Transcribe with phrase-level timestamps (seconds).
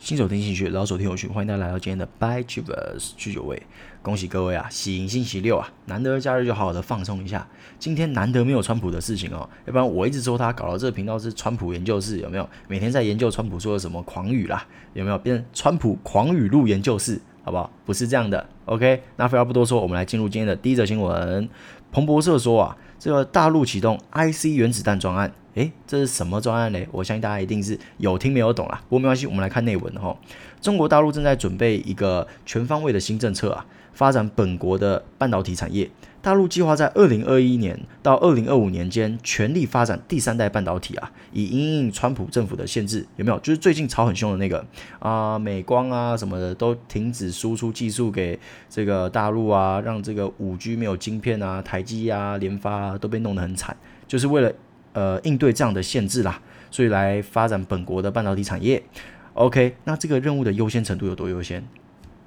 [0.00, 3.62] 新手听兴趣，老手听有趣，欢迎大家来到今天的 By Chivers 去酒味。
[4.00, 7.46] 恭喜各位啊，喜迎星期六啊，难得假日就好好的放松一下。
[7.78, 12.48] 今天难得没有川普的事情哦，要不然我一直说他搞到这个频道是川普研究室，有没有？
[12.66, 15.18] 每天在研究川普说的什么狂语啦，有没有？
[15.18, 17.70] 变成川普狂语录研究室，好不好？
[17.84, 18.48] 不是这样的。
[18.64, 21.46] OK，那废话不多说，我们来进入今天的第一则新闻。
[21.92, 25.30] 彭博社说啊，这个大陆启动 IC 原子弹专案。
[25.54, 26.78] 诶，这是什么专案呢？
[26.92, 28.80] 我相信大家一定是有听没有懂啦。
[28.88, 30.16] 不过没关系，我们来看内文哈。
[30.60, 35.90] 中国大陆正在准备一个全方位的新政策啊，发展本国的半导体产业。
[36.22, 43.38] 大陆计划在二零二一年到二零二五年间全力发展第三代半导体啊，以因应川普政府的限制，有没有？
[43.40, 44.64] 就是最近吵很凶的那个
[44.98, 48.38] 啊、美光啊什么的都停止输出技术给
[48.68, 54.52] 这个大陆啊，让这个五 G 没有晶片啊，台积啊、联发啊都被弄得很惨，就是为了。
[54.92, 56.40] 呃，应对这样的限制啦，
[56.70, 58.82] 所以来发展本国的半导体产业。
[59.34, 61.64] OK，那这个任务的优先程度有多优先？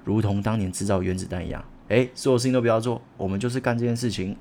[0.04, 4.36] 如同当年制造原子弹一样，诶，所有事情都不要做，我们就是干这件事情。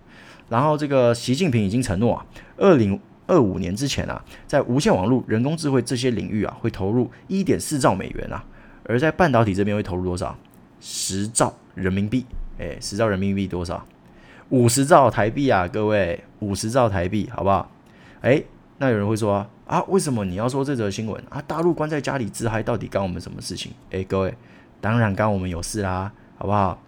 [0.49, 2.25] 然后这个习近平已经承诺啊，
[2.57, 8.43] 二零二五年之前啊，在无线网络、人工智慧这些领域啊，会投入一点四兆美元啊，
[8.85, 10.37] 而在半导体这边会投入多少？
[10.79, 12.25] 十兆人民币。
[12.57, 13.85] 诶，十兆人民币多少？
[14.49, 17.71] 五十兆台币啊，各位，五十兆台币，好不好？
[18.23, 18.41] 哎，
[18.77, 21.43] 那有人会说啊，啊，为什么你要说这则新闻啊？
[21.45, 23.73] 大陆关在家里自嗨，到底干我们什么事情？
[23.91, 24.33] 哎，各位，
[24.79, 26.81] 当然干我们有事啦，好不好？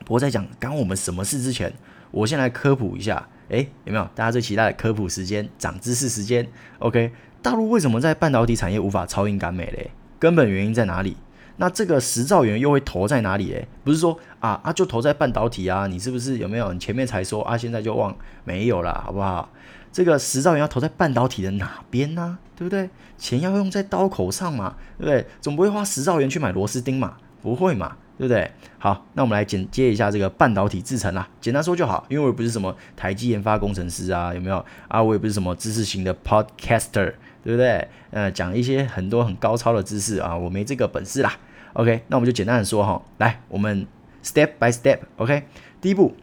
[0.00, 1.72] 不过在讲干我们什么事之前，
[2.10, 3.28] 我先来科普一下。
[3.48, 6.44] 哎，有没有大家最期待的科普时间、长知识时间
[6.80, 9.92] ？OK，大陆为什么在半导体产业无法超英赶美嘞？
[10.18, 11.16] 根本原因在哪里？
[11.56, 13.66] 那这个十兆元又会投在哪里嘞？
[13.84, 15.86] 不是说啊啊就投在半导体啊？
[15.86, 16.72] 你是不是有没有？
[16.72, 19.48] 你前面才说啊，现在就忘没有了，好不好？
[19.90, 22.38] 这个十兆元要投在半导体的哪边呢？
[22.54, 22.90] 对不对？
[23.16, 25.26] 钱要用在刀口上嘛，对不对？
[25.40, 27.16] 总不会花十兆元去买螺丝钉嘛？
[27.40, 28.50] 不会嘛，对不对？
[28.78, 35.02] 好，那我们来简介一下这个半导体制程啦，简单说就好，因为我也不是什么台积研发工程师啊，有没有啊？
[35.02, 37.88] 我也不是什么知识型的 podcaster，对不对？
[38.10, 41.32] 呃，讲一些很多很高超的知识啊，我没这个本事啦。
[41.76, 43.86] OK，那我们就简单的说哈，来，我们
[44.24, 45.42] step by step，OK，
[45.78, 46.14] 第一步，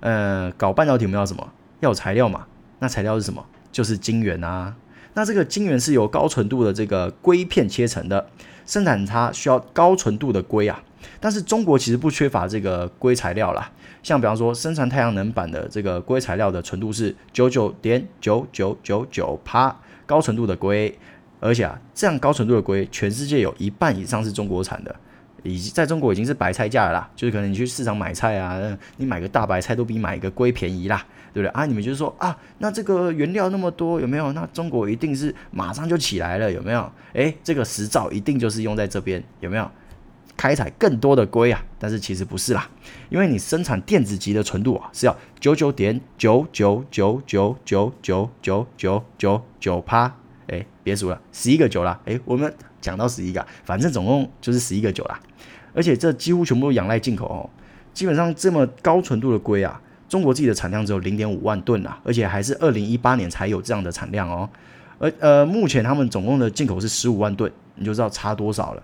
[0.00, 1.48] 呃，搞半导体我们要什么？
[1.78, 2.44] 要有材料嘛。
[2.80, 3.46] 那材料是什么？
[3.70, 4.74] 就是晶圆啊。
[5.14, 8.28] 那这个晶圆是由高纯度的这个硅片切成的，
[8.66, 10.82] 生产它需要高纯度的硅啊。
[11.20, 13.70] 但是中国其实不缺乏这个硅材料啦，
[14.02, 19.74] 像比方说生产太阳能板的这个硅材料的纯度是九九点九九九九趴
[20.04, 20.98] 高纯度的硅，
[21.40, 24.94] 而且啊，这样高纯度的硅，全世界有一半以上是中国产的。
[25.42, 28.60] 已经在中国已经是白菜价了啦，就是可能你去市场买菜啊，
[28.96, 31.64] 你买个大白菜都比买一个硅便宜啦，对不对啊？
[31.64, 34.32] 你们就是说啊，那这个原料那么多有没有？
[34.32, 36.90] 那中国一定是马上就起来了有没有？
[37.12, 39.70] 诶，这个十兆一定就是用在这边有没有？
[40.36, 41.62] 开采更多的硅啊？
[41.78, 42.68] 但是其实不是啦，
[43.08, 50.12] 因为你生产电子级的纯度啊是要九九点九九九九九九九九九九趴，
[50.48, 55.18] 诶，别数了，十一个九啦，诶，我们讲到十一个，反正总共就是十一个九啦。
[55.74, 57.50] 而且这几乎全部都仰赖进口哦，
[57.92, 64.48] 基本上这么高纯度的硅啊，中国自己的产量只有零点五万吨啊，而且还是二零一八年才有这样的产量哦。
[64.98, 68.82] 而呃，目前他们总共的进口是十五万吨，你就知道差多少了。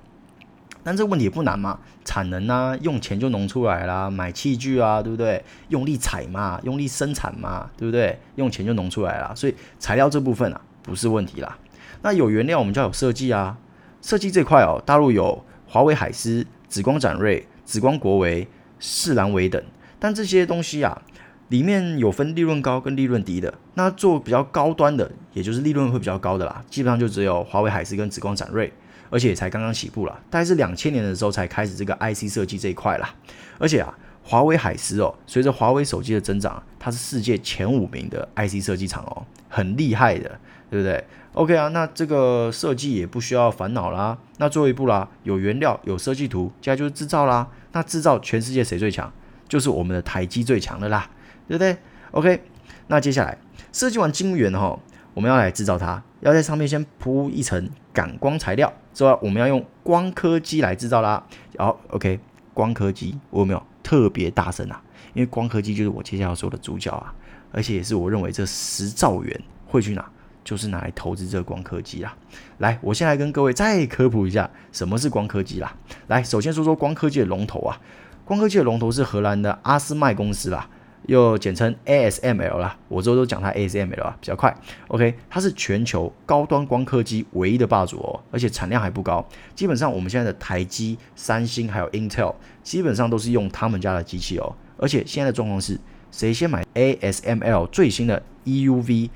[0.84, 5.42] 但这个问题也不难嘛，产能啊，用钱就弄出来啦，买器具啊，对不对？
[5.68, 8.18] 用力采嘛，用力生产嘛，对不对？
[8.34, 11.58] 用钱就弄出来了，所以材料这部分啊不是问题啦。
[12.02, 13.58] 那有原料，我们就要有设计啊，
[14.00, 16.46] 设计这块哦，大陆有华为海思。
[16.72, 18.48] 紫光展锐、紫光国维、
[18.80, 19.62] 世兰微等，
[19.98, 21.02] 但这些东西啊，
[21.50, 23.52] 里面有分利润高跟利润低的。
[23.74, 28.72] 那做比较高端的，也就是利润会比较高的啦，基本上就只有华为海思跟紫光展锐，
[29.10, 33.14] 而且也才刚刚起步啦，大概是两千年的时候才开始这个 IC 设计这一块啦。
[33.58, 40.40] 而且啊，华为海思哦，随着华为手机的增长，它是世界前五名的 IC 设计厂哦，很厉害的，
[40.72, 44.16] 对不对？OK 啊，那这个设计也不需要烦恼啦。
[44.38, 47.46] 那最后一步啦，有原料，有设计图，接下来就是制造啦。
[47.72, 49.12] 那制造全世界谁最强？
[49.46, 51.10] 就是我们的台积最强的啦，
[51.46, 51.76] 对不对
[52.12, 52.42] ？OK，
[52.86, 53.36] 那接下来
[53.70, 54.80] 设计完晶圆后，
[55.12, 61.22] 我们要来制造它，要在上面先铺一层感光材料，之后我们要用光刻机来制造啦。
[61.58, 62.18] 好，OK，
[62.54, 64.82] 光刻机我有没有特别大声啊？
[65.12, 67.12] 因为光刻机就是我接下来要说的主角啊，
[67.52, 70.10] 而且也是我认为这十兆元会去哪？
[70.44, 72.16] 就是拿来投资这个光刻机啦。
[72.58, 75.74] 来，我先来跟各位再科普一下什么是光刻机啦。
[76.08, 77.80] 来，首先说说光刻机的龙头啊，
[78.24, 80.68] 光刻机的龙头是荷兰的阿斯麦公司啦。
[81.06, 84.56] 又简称 ASML 啦，我之后都讲它 ASML 啊，比较快。
[84.86, 89.26] OK，它是全球高端光刻机唯一的霸主哦，而且产量还不高。
[89.52, 94.54] 基本上我们现在的台积、三星还有 Intel，基本上都是用他们家的机器哦。
[94.76, 95.76] 而且现在的状况是，
[96.12, 99.10] 谁先买 ASML 最新的 EUV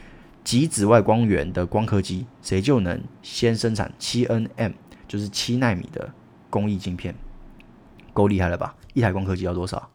[0.46, 4.72] 极紫外光源的光刻机，谁就能先生产七 nm，
[5.08, 6.08] 就是七纳米的
[6.48, 7.12] 工艺晶片，
[8.12, 8.76] 够厉害了吧？
[8.94, 9.90] 一台光刻机要多少？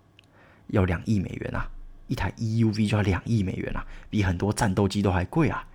[0.67, 1.69] 要两亿美元啊！
[2.07, 5.65] 一台 EUV 就要两亿美元啊，比很多战斗机都还贵啊。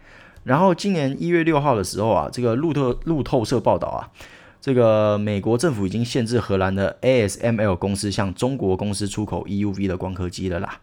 [0.44, 4.12] 然后今年一月六号的时候啊，这个路透路透社报道啊，
[4.61, 10.78] 这个美国政府已经限制荷兰的 ASML 公司向中国公司出口 EUV 的光刻机了啦，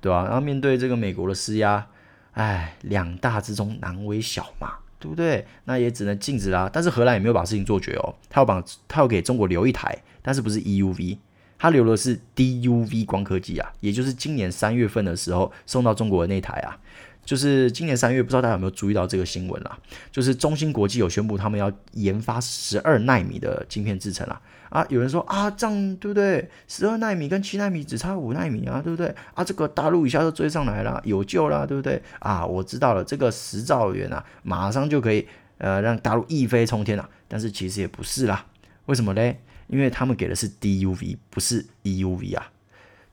[0.00, 0.24] 对吧？
[0.24, 1.86] 然后面对这个美国的施压，
[2.36, 5.46] 哎，两大之中难为小嘛，对不对？
[5.64, 6.70] 那也只能禁止啦。
[6.70, 11.18] 但是荷兰也没有把事情做绝哦，他要把他要给中国留一台，但是不是 EUV。
[11.58, 16.78] 他留的是 DUV 光刻机啊，也就是今年三月份的时候送到中国的那台啊，
[17.26, 19.78] 就是今年三月，不知道大家有没有注意到这个新闻啦？
[20.10, 24.40] 就是中芯国际有宣布他们要研发十二纳米的晶片制程啊，
[24.70, 26.48] 啊，有人说啊，这样对不对？
[26.68, 29.12] 十二纳米跟七纳米只差五纳米啊，对不对？
[29.34, 32.00] 啊，这个大陆一下就追上来了，有救了，对不对？
[32.20, 35.26] 啊，我知道了，这个十兆元啊，马上就可以
[35.58, 38.46] 呃让大陆一飞冲天了，但是其实也不是啦，
[38.86, 39.40] 为什么嘞？
[39.66, 42.52] 因为他们给的是 DUV，不是 EUV 啊。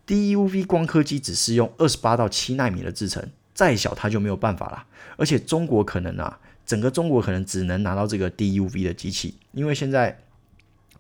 [0.06, 4.86] DUV 光刻机只适用二十八到七纳米的制程，再小它就没有办法了。
[5.18, 10.20] 而且中国可能啊，整个中国可能只能拿到这个 DUV 的机器，因为现在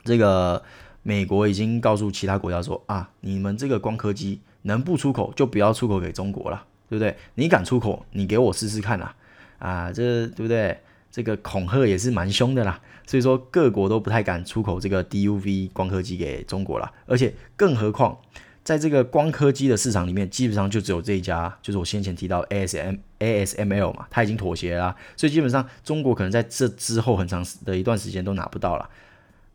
[0.03, 0.63] 这个
[1.01, 7.15] 美国已经告诉其他国家说啊，你们这个光刻机能不出口就不要出口给中国了，对不对？
[7.35, 9.15] 你敢出口，你给我试试看啊，
[9.59, 10.79] 啊，这对不对？
[11.11, 18.17] 这个恐吓也是蛮凶的啦，所以说各国都不太敢出口这个 DUV 光刻机给中国了，而且更何况
[18.63, 28.89] 在这个光刻机的市场里面，基本上就只有这一家，就是我先前提到 ASM ASML 嘛，它已经妥协了，所以基本上中国可能在这之后很长的一段时间都拿不到了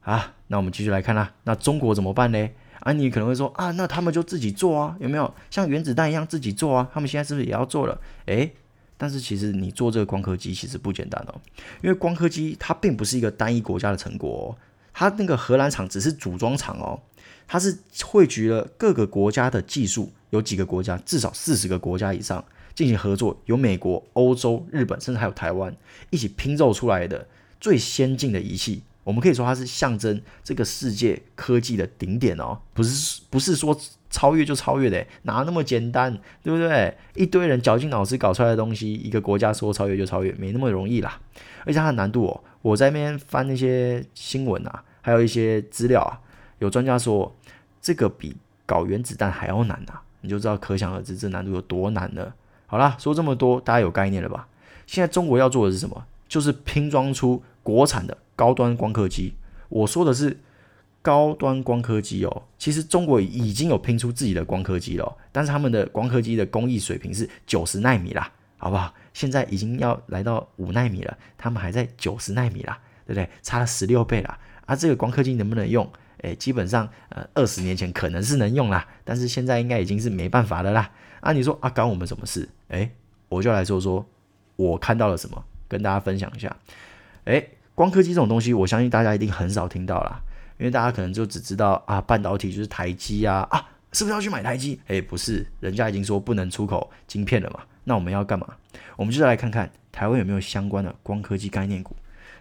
[0.03, 0.35] 啊。
[0.49, 2.49] 那我们继续来看啦，那中国怎么办呢？
[2.81, 6.89] 啊，你可能会说啊，那他们就自己做啊，有没有像原子弹一样自己做啊？
[6.93, 8.01] 他们现在是不是也要做了？
[8.27, 8.53] 诶。
[9.01, 11.41] 但是其实你做这个光刻机其实不简单哦，
[11.83, 14.59] 因为光刻机它并不是一个单一国家的成果哦，
[14.93, 17.01] 它那个荷兰厂只是组装厂哦，
[17.49, 25.75] 它是汇聚了各个国家的技术，有几个国家，至少四十个国家以上进行合作，有美国、欧洲、日本，甚至还有台湾
[26.11, 27.27] 一起拼凑出来的
[27.59, 28.83] 最先进的仪器。
[29.03, 33.75] 我们可以说它是象征这个世界科技的顶点哦，不是不是说
[34.11, 36.13] 超越就超越的，哪那么简单，
[36.43, 36.95] 对不对？
[37.15, 41.19] 一堆人绞尽脑汁搞出来的东西，一个国家说超越就超越，没那么容易啦。
[41.65, 46.21] 而且它的难度哦，我在那边翻那些新闻啊，还有一些资料啊，
[46.59, 47.35] 有专家说
[47.81, 52.35] 这个比搞原子弹还要难呐，你就知道可想而知这难度有多难了。
[52.67, 54.47] 好啦，说这么多，大家有概念了吧？
[54.87, 56.05] 现在中国要做的是什么？
[56.29, 59.33] 就是拼装出国产的高端光刻机。
[59.71, 60.39] 我说的是
[61.01, 62.43] 高端光刻机哦。
[62.59, 68.93] 其实中国已经有拼出自己的光刻机了，但是他们的光刻机的工艺水平是九十纳米啦，好不好？
[69.15, 73.29] 现在已经要来到五纳米了，他们还在九十纳米啦，对不对？
[73.43, 74.39] 差了十六倍啦。
[74.67, 75.91] 啊，这个光刻机能不能用？
[76.23, 80.91] 诶，基本上呃，二十年前可能是能用啦，但是现在应该已经是没办法的啦。
[81.21, 82.49] 啊，你说啊，关我们什么事？
[82.69, 82.91] 诶，
[83.29, 84.07] 我就来说说
[84.57, 85.45] 我看到了什么。
[85.71, 86.57] 跟大家分享一下，
[87.25, 90.19] 诶，光刻机这种东西，我相信大家一定很少听到啦，
[90.57, 94.81] 因为大家可能就只知道啊，半导体就是台积啊，啊，是不是要去买台积？
[94.87, 98.47] 诶，不是，人家已经说不能出口晶片了嘛，那我们要干嘛？
[98.97, 101.95] 我们就来看看台湾有没有相关的光刻机概念股。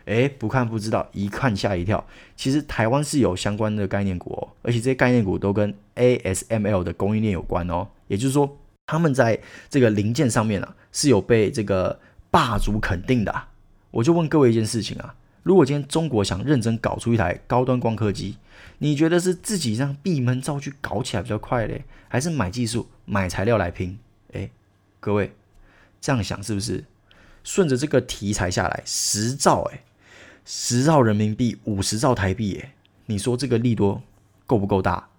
[0.07, 2.03] 诶，不看不知道，一看吓一跳，
[2.35, 11.99] 其实台湾是有相关的概念股哦，而且这些概念股都跟 ASML 的供应链有关哦，也就是说，他们在这个零件上面啊，是有被这个。
[12.29, 13.33] 霸主肯定的，
[13.89, 18.37] 我就问各位一件事情啊，如果今天中国想认真搞出一台高端光刻机，
[18.79, 23.97] 你觉得是自己让闭门造车搞起来比较快嘞，还是买技术、买材料来拼？
[24.33, 24.51] 诶，
[24.99, 25.31] 各位
[26.01, 26.83] 这样想是不是？
[27.45, 29.79] 顺着这个题材下来，十兆诶，
[30.49, 32.71] 十兆人民币，五十兆台币诶，
[33.07, 34.01] 你说这个利多
[34.45, 35.09] 够不够大？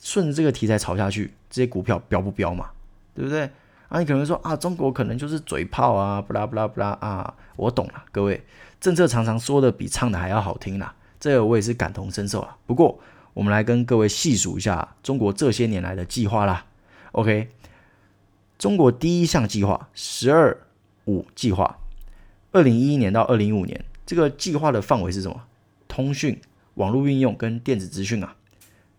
[0.00, 2.70] 顺着这个题材炒下去，这些股票飙不飙嘛？
[3.14, 3.48] 对不对？
[3.88, 8.44] 啊，你可能说啊，中国可能就是嘴炮啊，不啦不啦不啦啊，我懂了，各位，
[8.80, 12.56] 政策常常说的比唱的还要好听啦，这个我也是感同身受啊。
[12.66, 12.98] 不过，
[13.34, 16.66] 我们来跟各位细数一下中国这些年来的计划啦。
[17.12, 17.50] OK，
[18.58, 20.58] 中国第一项计划“十二
[21.04, 21.78] 五”计划，
[22.50, 25.42] 二零一一年到二零一五年，这个计划的范围是什么？
[25.88, 26.40] 通讯、
[26.74, 28.36] 网络运用跟电子资讯啊，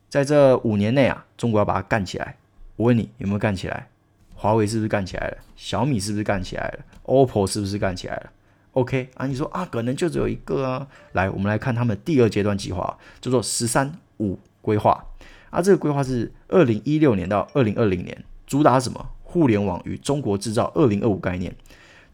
[0.09, 2.35] 在这五年内啊，中国要把它干起来。
[2.75, 3.87] 我问你有没有干起来？
[4.35, 5.37] 华为是不是干起来了？
[5.55, 8.29] 小米是不是干起来了？OPPO 是不是干起来了
[8.73, 10.87] ？OK 啊，你说啊，可能就只有一个啊。
[11.13, 15.03] 来，我们来看他们第二阶段计划，叫做“十三五”规划。
[15.49, 19.09] 啊，这个规划是二零一六年到二零二零年，主打什么？
[19.23, 21.53] 互联网与中国制造二零二五概念，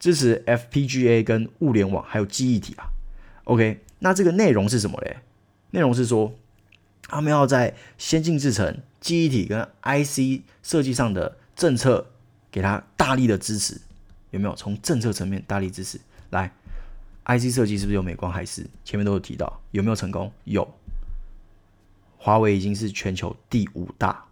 [0.04, 2.92] 支持 FPGA 跟物联网还有记忆体啊。
[3.46, 5.20] OK，那这个内容是什么嘞？
[5.72, 6.34] 内容是说，
[7.04, 12.08] 他们要在先进制程、记忆体跟 IC 设计上的政策。
[12.52, 13.82] 给他大力的支持，
[14.30, 14.54] 有没有？
[14.56, 16.52] 从政策层面大力支持来
[17.26, 18.64] ，IC 设计是不是有美光海思？
[18.86, 20.32] 前面都有提到，有没有成功？
[20.44, 20.72] 有。
[22.16, 24.24] 华为已经是全球第五大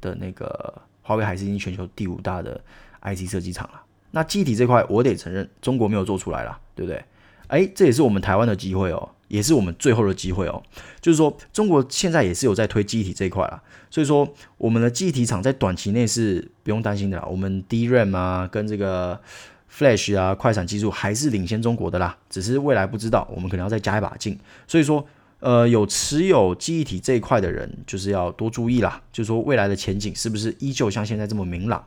[0.00, 2.58] 的那个，华为海思已经全球第五大的
[3.02, 3.82] IC 设计厂了。
[4.10, 7.04] 那记忆体这块，我得承认，中国没有做出来了，对不对？
[7.48, 9.10] 哎，这也是我们台湾的机会哦。
[9.28, 10.62] 也是我们最后的机会哦，
[11.02, 19.20] 就是说中国现在也是有在推记忆体这一块啦，所以说我们的记忆体厂在短期内是不用担心的啦，我们 DRAM 啊跟这个
[19.70, 25.06] Flash 啊快闪技术还是领先中国的啦，只是未来不知道，我们可能要再加一把劲，所以说
[25.40, 31.84] 呃有持有记忆体这一块的人就是要多注意啦，就是说未来的前景是不是依旧像现在这么明朗，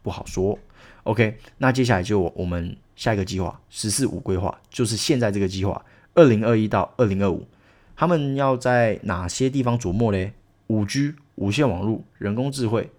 [0.00, 0.56] 不好说。
[1.04, 5.84] OK，那接下来就我们下一个计划“十四五”规划，就是现在这个计划。
[6.14, 7.46] 二零二一到二零二五，
[7.96, 10.32] 他们要在哪些地方琢磨嘞？
[10.68, 12.90] 五 G、无线网络、人工智慧、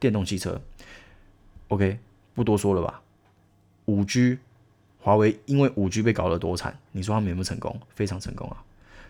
[0.00, 0.60] 电动汽车。
[1.68, 1.98] OK，
[2.34, 3.00] 不多说了吧。
[3.84, 4.38] 五 G，
[4.98, 7.78] 华为因为五 G 被搞得多惨，你说他们有没有成功？
[7.94, 8.64] 非常成功啊！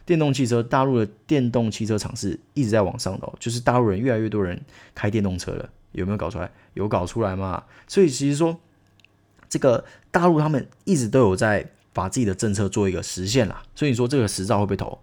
[0.04, 4.61] 电动汽车，大陆的电动汽车厂是一直在往上的，就是大陆人越来越多人
[4.94, 6.51] 开电动车了，有没有搞出来？
[6.75, 7.65] 有搞出来嘛？
[7.87, 8.59] 所以其实说，
[9.49, 11.71] 这个大陆他们一直都有在。
[11.95, 14.99] 把自己的政策做一个实现啦，所以说这个十兆会不会投？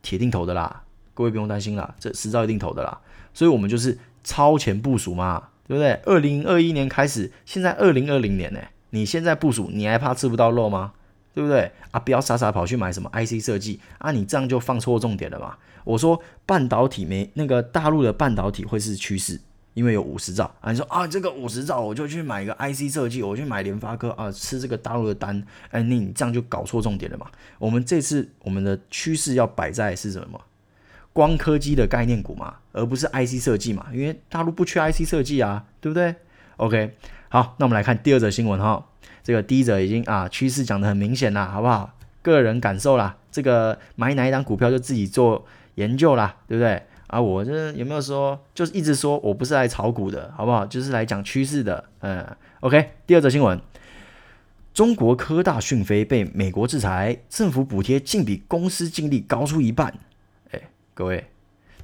[0.00, 2.98] 铁定投的啦，各位不用担心啦，这十兆一定投的啦。
[3.34, 5.92] 所以我们就是超前部署嘛，对不对？
[6.06, 10.94] 二零二一年开始，现在二零二零年呢，你现在部署，你还怕吃不到肉吗？
[11.34, 11.70] 对不对？
[11.90, 15.58] 啊，不要傻傻跑去买什么 IC 设计啊，你这样就放错重点了嘛。
[15.84, 19.38] 我说半导体没那个大陆的半导体会是趋势。
[19.74, 27.26] 因为有五十兆啊，你说啊，这个五十兆我就去买一个 IC 设计，我去买联发科啊，吃这个大陆的单，哎，你你这样就搞错重点了嘛。
[27.58, 30.40] 我们这次我们的趋势要摆在是什么？
[31.12, 36.14] 光刻机的概念股嘛，而不是 IC 设计嘛，因为大陆不缺 IC 设计啊，对不对
[36.56, 36.96] ？OK，
[37.28, 38.84] 好，那我们来看第二则新闻哈，
[39.22, 41.96] 这个第一则已经啊趋势讲得很明显了，好不好？
[42.22, 46.82] 个人感受啦，这个买哪一档股票就自己做研究啦，对不对？
[47.14, 50.66] 啊，我这有没有说，就是一直说我不是来炒股的，好不好？
[50.66, 51.84] 就是来讲趋势的。
[52.00, 52.26] 嗯
[52.58, 52.90] ，OK。
[53.06, 53.60] 第二则新闻，
[54.72, 59.96] 中国科大讯飞被美国制裁，政府补贴竟比公司净利高出一半。
[60.50, 60.60] 哎，
[60.92, 61.26] 各位，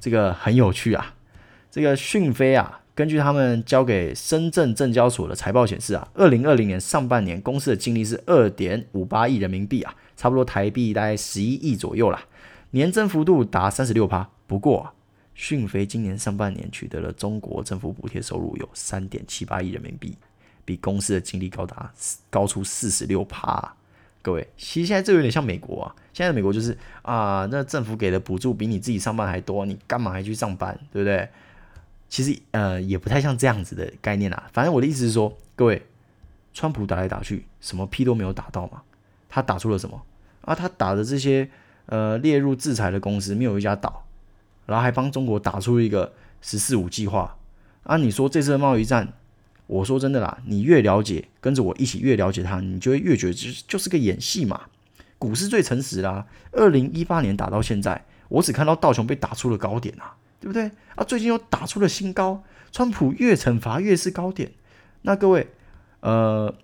[0.01, 1.15] 这个很有趣啊。
[1.69, 12.21] 这个讯飞啊，根据他们交给深圳证交所的财报显示啊，二零二零年上半年公司的净利是二点五八亿人民币啊，差不多台币大概十一亿左右啦，
[12.71, 14.27] 年增幅度达三十六趴。
[14.45, 14.91] 不过，
[15.33, 20.15] 讯飞今年上半年取得了中国政府补贴收入有三点七八亿人民币，
[20.65, 21.91] 比公司的净利高达
[22.29, 23.75] 高出四十六趴。
[24.21, 31.27] 各位，其实现在这有点像美国啊，现在的美国就是啊，那政府给的补助比你自己上班还多，你干嘛还去上班，对不对？
[32.07, 34.47] 其实呃也不太像这样子的概念啊。
[34.53, 35.81] 反正我的意思是说，各位，
[36.53, 38.83] 川普打来打去，什么屁都没有打到嘛，
[39.27, 39.99] 他打出了什么
[40.41, 40.53] 啊？
[40.53, 41.49] 他打的这些
[41.87, 44.05] 呃列入制裁的公司，没有一家倒。
[44.71, 47.37] 然后还帮中国打出一个“十四五”计划
[47.83, 47.97] 啊！
[47.97, 49.11] 你说这次的贸易战，
[49.67, 54.61] 我说真的啦，你越了解，跟着我一起越了解它，你就会越觉得就是就是个演戏嘛。
[55.19, 60.71] 股市最诚实啦，二零一八年打到现在，我只看到道琼被打出了高点啊，对不对？
[60.95, 64.53] 啊，最近又打出了新高，川普越惩罚越是高点。
[65.01, 65.49] 那各位，
[65.99, 66.55] 呃，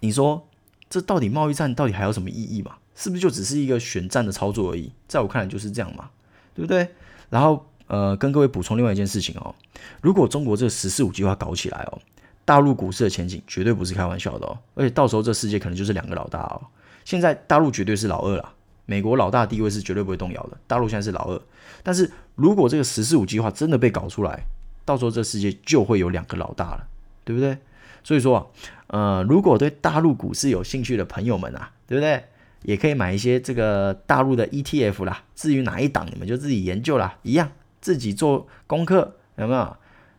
[0.00, 0.48] 你说
[0.88, 2.78] 这到底贸易战到底还有什么意义嘛？
[2.96, 4.92] 是不是就只是一个选战的操作而已？
[5.06, 6.10] 在我看来就是这样嘛，
[6.54, 6.88] 对不对？
[7.30, 9.54] 然后，呃，跟各位补充另外一件事情哦，
[10.02, 11.98] 如果中国这个“十四五”计划搞起来哦，
[12.44, 16.60] 大陆股市的前景绝对不是开玩笑的哦，而且到时候这世界可能就是两个老大哦。
[17.04, 18.52] 现在大陆绝对是老二了，
[18.84, 21.40] 美国老大地位是绝对不会动摇的，大陆现在是老二。
[21.82, 24.42] 但是如果这个“十四五”计划真的被搞出来，
[24.84, 26.86] 到时候这世界就会有两个老大了，
[27.24, 27.56] 对不对？
[28.02, 28.46] 所以说啊，
[28.88, 32.24] 呃，如果对大陆股市有兴趣的朋友们啊，对不对？
[32.62, 37.50] 也可以买一些这个大陆的 ETF 啦，至于哪一档，你们就自己研究啦，一样
[37.80, 39.76] 自己做功课，有没有？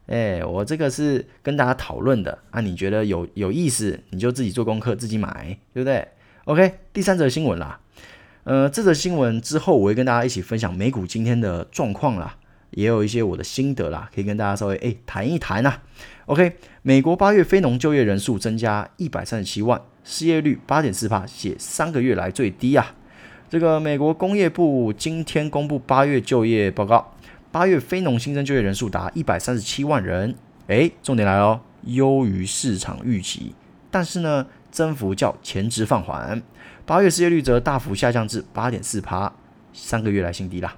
[0.08, 6.08] 哎，我这个是跟大家讨论的啊，你觉得有有意思，你就自己做功课，自己买，对不对
[6.46, 7.80] ？OK，第三则新闻啦，
[8.44, 12.38] 呃，这则新闻之后我会跟大家一起分享美股今天的状况啦。
[12.72, 15.84] 也有一些我的心得啦，可以跟大家稍微诶谈一谈啊。
[16.26, 22.96] OK，美国八月非农就业人数增加一百三十七万，失业率八点四趴，写三个月来最低啊。
[23.50, 27.14] 这个美国工业部今天公布八月就业报告，
[27.52, 30.36] 八月非农新增就业人数达一百三十七万人，
[30.68, 33.54] 诶，重点来了，优于市场预期，
[33.90, 36.42] 但是呢，增幅较前值放缓。
[36.86, 39.32] 八月失业率则大幅下降至八点四趴，
[39.74, 40.76] 三个月来新低啦。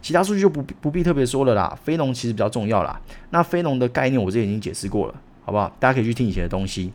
[0.00, 3.00] 其他数据就不不必特别说了啦，非农其实比较重要啦。
[3.30, 5.74] 那非农的概念我之前已经解释过了，好不好？
[5.80, 6.92] 大家可以去听以前的东西。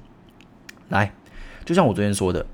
[0.90, 1.12] 来，
[1.66, 2.46] 就像我昨天说的，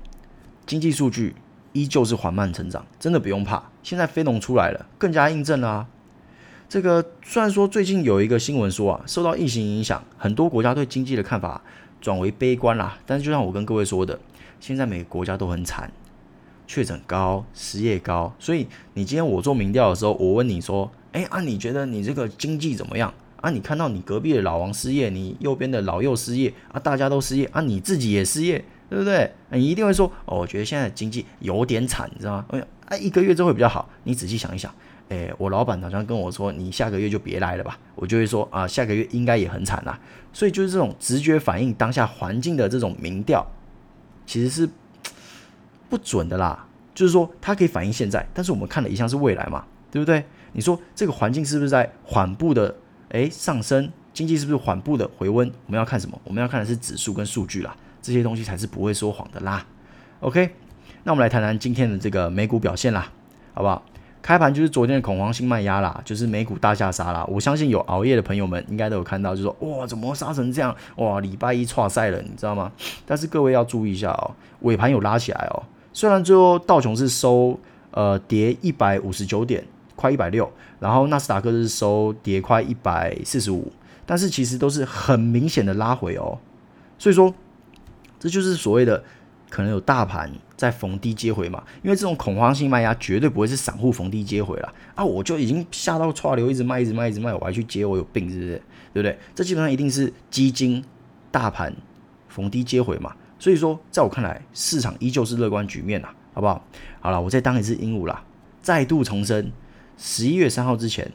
[0.66, 1.34] 经济数据。
[1.72, 3.62] 依旧是缓慢成长，真的不用怕。
[3.80, 5.86] 现在非农出来了，更加印证了啊。
[6.68, 11.62] 这个虽然说最近有一个新闻说啊，受到疫情影响，很多国家对经济的看法
[12.00, 12.98] 转为悲观啦。
[13.06, 14.18] 但是就像我跟各位说的，
[14.58, 15.92] 现在每个国家都很惨，
[16.66, 18.34] 确诊高，失业高。
[18.40, 23.48] 所以你今天我做民调的时候，我问你说，哎啊，你觉得你这个经济怎么样啊？
[23.50, 28.64] 你看到你隔壁的老王失业，你右边的老右失业啊，大家都失业啊，你自己也失业。
[28.90, 29.32] 对不对？
[29.50, 32.44] 你一定会说，哦，我觉得现在经济有点惨，你知道吗？
[32.50, 33.88] 哎呀，啊，一个月之后会比较好。
[34.02, 34.74] 你仔细想一想，
[35.08, 37.78] 哎，我老板好像跟我说，你下个月就别来了吧。
[37.94, 39.96] 我就会说，啊，下个月应该也很惨啦。
[40.32, 43.46] 所以就是这种直觉反应当下环境的这种民调，
[44.26, 44.68] 其实是
[45.88, 46.66] 不准的啦。
[46.92, 50.24] 就是说，它可以反映现在，但是我们看的一向是未来嘛，对不对？
[50.52, 52.74] 你说这个环境是不是在缓步的
[53.10, 53.88] 哎上升？
[54.12, 55.48] 经济是不是缓步的回温？
[55.66, 56.20] 我们要看什么？
[56.24, 57.76] 我们要看的是指数跟数据啦。
[58.02, 59.64] 这些东西才是不会说谎的啦。
[60.20, 60.50] OK，
[61.04, 63.10] 那我们来谈谈今天的这个美股表现啦，
[63.54, 63.82] 好不好？
[64.22, 67.24] 开盘就是昨天的恐慌性卖压啦，就是美股大下杀啦。
[67.26, 70.76] 我相信有熬夜的朋友们应该都有看到，就说哇，怎么杀成这样？
[70.96, 72.70] 哇，礼拜一挫赛了，你知道吗？
[73.06, 74.30] 但是各位要注意一下哦，
[74.60, 75.62] 尾盘有拉起来哦。
[75.94, 77.58] 虽然最后道琼是收
[77.92, 79.64] 呃跌一百五十九点，
[79.96, 83.72] 快一百六，然后纳斯达克是收跌快一百四十五，
[84.04, 86.38] 但是其实都是很明显的拉回哦。
[86.98, 87.34] 所以说。
[88.20, 89.02] 这就是所谓的
[89.48, 95.04] 可能有大盘在逢低接回嘛，因为这种恐慌性卖压绝对不会是散户逢低接回了啊！
[95.04, 98.62] 我就已经吓到剉流，一直卖，一直卖，一直卖，我还去接，我有病是不是？
[98.92, 99.18] 对不对？
[99.34, 100.84] 这基本上一定是基金
[101.32, 101.74] 大盘
[102.28, 103.12] 逢低接回嘛。
[103.38, 106.62] 所以说，在我看来，市场依旧是乐观局面啦，好不好？
[107.00, 108.22] 好了，我再当一次鹦鹉啦，
[108.60, 109.50] 再度重申，
[109.96, 111.10] 十一月三号之前，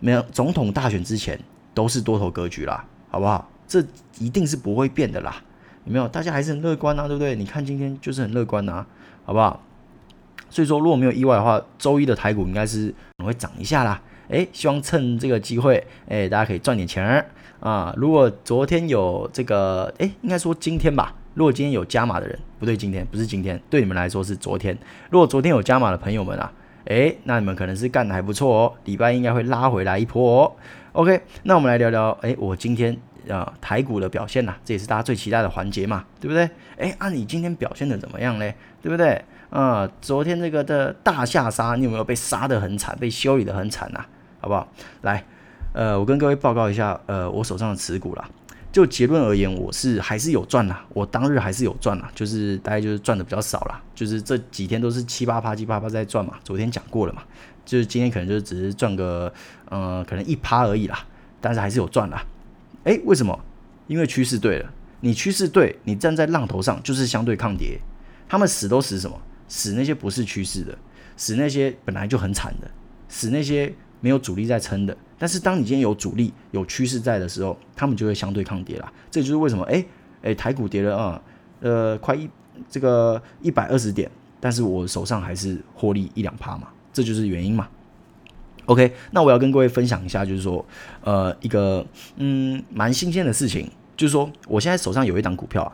[0.00, 1.38] 没有总统大选之前，
[1.72, 3.48] 都是多头格局啦，好不好？
[3.68, 3.84] 这
[4.18, 5.40] 一定是不会变的啦。
[5.88, 6.06] 有没有？
[6.06, 7.34] 大家还是很乐观、啊，对不对？
[7.34, 8.86] 你看今天就是很乐观、啊，
[9.24, 9.62] 好不好？
[10.50, 14.00] 所以说，如果没有意外的话，周一的台股应该是会涨一下啦。
[14.28, 17.24] 诶，希望趁这个机会，诶，大家可以赚点钱
[17.60, 17.94] 啊。
[17.96, 21.14] 如果昨天有这个，诶，应该说今天吧。
[21.32, 24.76] 如果今天有加码的人，不对，今天不是今天，对你们来说是昨天。
[25.08, 26.52] 如果昨天有加码的朋友们啊，
[26.88, 28.74] 诶，那你们可能是干的还不错哦。
[28.84, 30.52] 礼拜应该会拉回来一波哦。
[30.92, 32.94] OK，那我们来聊聊，诶，我今天。
[33.28, 36.48] 啊，台股的表现呐、这也是大家最期待的环节嘛，对不对？
[36.78, 38.54] 哎，啊，你今天表现的怎么样嘞？
[38.80, 39.22] 对不对？
[39.50, 44.02] 啊，昨天这个的大下杀，你有没有被杀的很惨，被修理的很惨呐、
[44.40, 44.66] 好不好？
[45.02, 45.22] 来，
[45.74, 48.26] 呃，我跟各位报告一下，呃，我手上的持股啦。
[48.70, 56.34] 就结论而言，我是还是有赚啦，我当日还是有赚啦，就是大概就是赚的比较少啦，就是这几天都是七八趴七八趴在赚嘛。
[56.44, 57.22] 昨天讲过了嘛，
[57.64, 59.32] 就是今天可能就只是赚个，
[59.70, 61.04] 呃，可能一趴而已啦，
[61.40, 62.22] 但是还是有赚啦。
[62.84, 63.38] 诶，为什么？
[63.86, 67.80] 因为趋势对了，你趋势对，你站在浪头上就是相对抗跌。
[68.28, 69.18] 他们死都死什么？
[69.48, 70.76] 死那些不是趋势的，
[71.16, 72.70] 死那些本来就很惨的，
[73.08, 74.94] 死那些没有主力在撑的。
[75.18, 78.92] 但是当你今天有主力、有趋势在的时候，他们就会相对抗跌啦。
[79.10, 79.64] 这就是为什么？
[79.64, 79.84] 诶
[80.22, 81.20] 诶，台股跌了啊，
[81.60, 82.28] 呃，快一
[82.68, 87.68] 这个一百二十点，但是我手上还是获利一两趴嘛，这就是原因嘛。
[88.66, 90.64] OK，那我要跟各位分享一下，就是说，
[91.02, 95.72] 呃，一个嗯蛮新鲜的事情，就是说，我现在手上有一档股票啊，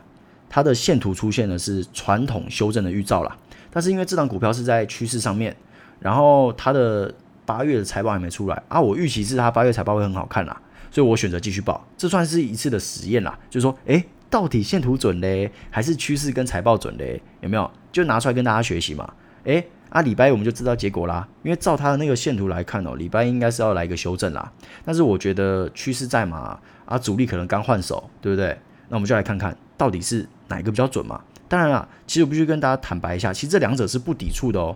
[0.49, 3.37] 它的线图出现的是传统修正的预兆啦，
[3.69, 5.53] 但是因为这档股票是在趋势上面，
[5.99, 7.13] 然后它的
[7.45, 17.21] 八月的财报还没出来啊，我预期是它八月财报会很好看啦，所以我选择继续报，这算是一次的实验啦，就是说，诶，到底线图准嘞，还是趋势跟财报准嘞？
[17.41, 17.69] 有没有？
[17.91, 19.67] 就拿出来跟大家学习嘛，诶。
[19.89, 21.25] 啊，礼拜一我们就知道结果啦。
[21.41, 24.51] 因为照他的那个线图来看哦，礼拜应该是要来一个修正啦。
[24.83, 28.57] 但是我觉得趋势在嘛，啊，主力可能刚换手，对不对？
[28.89, 31.21] 那我们就来看看到底是哪一个比较准嘛。
[31.47, 34.75] 当然啦，其实我必须跟大家坦白一下，其实这两者是不抵触的哦。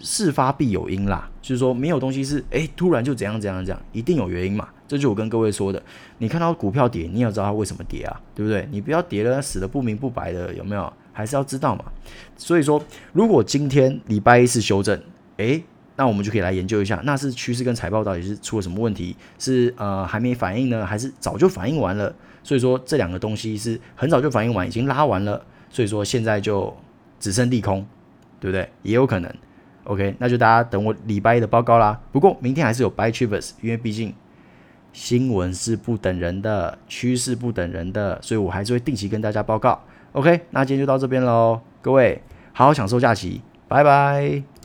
[0.00, 4.68] 事发必有因啦，就是说没有东西是诶突然就怎样怎样怎样，一定有原因嘛。
[4.88, 5.80] 这就我跟各位说的，
[6.18, 8.66] 你看到股票跌，你要知道它为什么跌啊，对不对？
[8.72, 10.92] 你不要跌了死得不明不白的，有没有？
[11.12, 11.84] 还是要知道嘛，
[12.36, 12.82] 所以说，
[13.12, 14.98] 如果今天礼拜一是修正，
[15.36, 15.62] 诶，
[15.96, 19.14] 那我们就可以来研究一下，那是趋势跟财报到底是出了什么问题？
[19.38, 22.14] 是呃还没反应呢，还是早就反应完了？
[22.42, 26.74] 所以说这两个东西是很早就反应完，已经拉完了，所以说现在就
[27.18, 27.86] 只剩利空，
[28.40, 28.68] 对不对？
[28.82, 29.30] 也有可能。
[29.84, 32.00] OK，那就大家等我礼拜一的报告啦。
[32.12, 34.14] 不过明天还是有 Buy Travers，因为毕竟
[34.92, 39.80] 新闻是不等人的，趋势不等人的，所以我还是会定期跟大家报告。
[40.12, 42.20] OK，那今天就到这边喽，各位
[42.52, 44.59] 好好享受假期，拜拜。